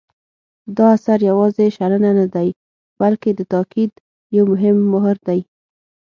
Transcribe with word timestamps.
دا 0.77 0.85
اثر 0.97 1.19
یوازې 1.29 1.65
شننه 1.75 2.11
نه 2.19 2.25
دی 2.35 2.49
بلکې 2.99 3.29
د 3.35 3.41
تاکید 3.53 3.91
یو 4.35 4.43
مهم 4.51 4.77
مهر 4.93 5.17
دی. 5.27 5.39